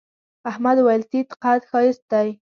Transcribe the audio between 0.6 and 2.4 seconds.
وويل: تيت قد ښایست دی.